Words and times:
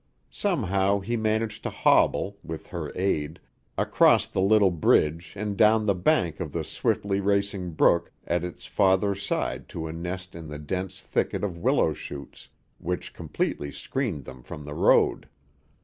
Somehow 0.31 1.01
he 1.01 1.15
managed 1.15 1.61
to 1.61 1.69
hobble, 1.69 2.39
with 2.43 2.69
her 2.69 2.91
aid, 2.95 3.39
across 3.77 4.25
the 4.25 4.41
little 4.41 4.71
bridge 4.71 5.33
and 5.35 5.55
down 5.55 5.85
the 5.85 5.93
bank 5.93 6.39
of 6.39 6.53
the 6.53 6.63
swiftly 6.63 7.19
racing 7.21 7.73
brook 7.73 8.11
at 8.25 8.43
its 8.43 8.65
farther 8.65 9.13
side 9.13 9.69
to 9.69 9.85
a 9.85 9.93
nest 9.93 10.33
in 10.33 10.47
the 10.47 10.57
dense 10.57 11.03
thicket 11.03 11.43
of 11.43 11.55
willow 11.59 11.93
shoots 11.93 12.49
which 12.79 13.13
completely 13.13 13.71
screened 13.71 14.25
them 14.25 14.41
from 14.41 14.65
the 14.65 14.73
road. 14.73 15.29